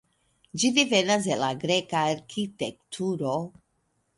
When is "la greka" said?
1.45-2.01